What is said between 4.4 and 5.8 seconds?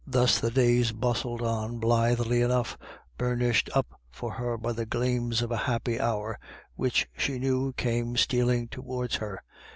by the gleams of a